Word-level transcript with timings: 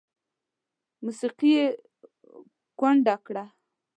موسیقي 1.05 1.51
یې 1.57 1.65
کونډه 2.79 3.15
کړه 3.25 3.45